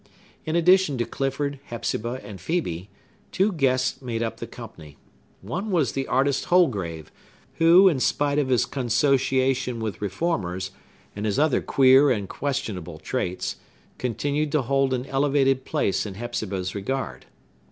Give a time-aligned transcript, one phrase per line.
[0.47, 2.87] In addition to Clifford, Hepzibah, and Phœbe,
[3.31, 4.97] two guests made up the company.
[5.43, 7.11] One was the artist Holgrave,
[7.59, 10.71] who, in spite of his consociation with reformers,
[11.15, 13.57] and his other queer and questionable traits,
[13.99, 17.27] continued to hold an elevated place in Hepzibah's regard.